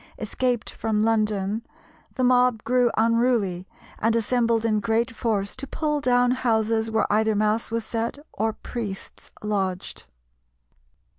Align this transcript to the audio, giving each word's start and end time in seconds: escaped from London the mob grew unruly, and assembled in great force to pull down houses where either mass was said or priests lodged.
escaped 0.17 0.71
from 0.71 1.03
London 1.03 1.63
the 2.15 2.23
mob 2.23 2.63
grew 2.63 2.89
unruly, 2.97 3.67
and 3.99 4.15
assembled 4.15 4.65
in 4.65 4.79
great 4.79 5.11
force 5.11 5.55
to 5.55 5.67
pull 5.67 6.01
down 6.01 6.31
houses 6.31 6.89
where 6.89 7.05
either 7.13 7.35
mass 7.35 7.69
was 7.69 7.85
said 7.85 8.17
or 8.33 8.51
priests 8.51 9.29
lodged. 9.43 10.05